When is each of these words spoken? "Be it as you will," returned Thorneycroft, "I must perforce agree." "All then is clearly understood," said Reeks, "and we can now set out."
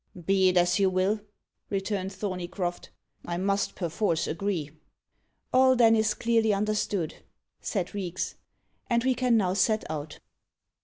"Be 0.25 0.49
it 0.49 0.57
as 0.57 0.79
you 0.79 0.89
will," 0.89 1.19
returned 1.69 2.11
Thorneycroft, 2.11 2.89
"I 3.23 3.37
must 3.37 3.75
perforce 3.75 4.25
agree." 4.25 4.71
"All 5.53 5.75
then 5.75 5.95
is 5.95 6.15
clearly 6.15 6.55
understood," 6.55 7.17
said 7.61 7.93
Reeks, 7.93 8.33
"and 8.89 9.03
we 9.03 9.13
can 9.13 9.37
now 9.37 9.53
set 9.53 9.83
out." 9.91 10.17